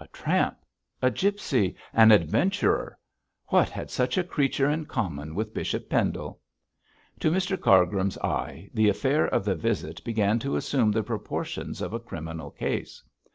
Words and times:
A 0.00 0.06
tramp, 0.08 0.56
a 1.02 1.10
gipsy, 1.10 1.76
an 1.92 2.10
adventurer 2.10 2.98
what 3.48 3.68
had 3.68 3.90
such 3.90 4.16
a 4.16 4.24
creature 4.24 4.70
in 4.70 4.86
common 4.86 5.34
with 5.34 5.52
Bishop 5.52 5.90
Pendle? 5.90 6.40
To 7.20 7.30
Mr 7.30 7.60
Cargrim's 7.60 8.16
eye 8.20 8.70
the 8.72 8.88
affair 8.88 9.26
of 9.26 9.44
the 9.44 9.54
visit 9.54 10.02
began 10.02 10.38
to 10.38 10.56
assume 10.56 10.90
the 10.90 11.02
proportions 11.02 11.82
of 11.82 11.92
a 11.92 12.00
criminal 12.00 12.50
case. 12.50 13.02